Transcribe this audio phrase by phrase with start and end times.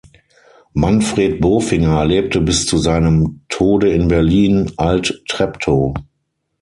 [0.73, 5.93] Manfred Bofinger lebte bis zu seinem Tode in Berlin, Alt-Treptow.